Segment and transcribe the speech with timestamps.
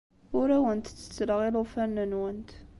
[0.39, 2.49] Ur awent-ttettleɣ ilufanen-nwent.